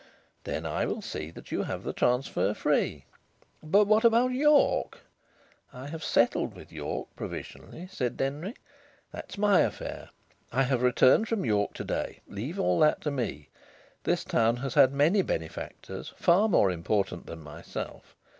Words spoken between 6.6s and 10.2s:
York provisionally," said Denry. "That is my affair.